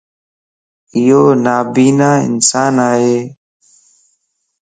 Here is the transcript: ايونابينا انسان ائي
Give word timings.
ايونابينا 0.95 2.09
انسان 2.27 2.75
ائي 2.91 3.15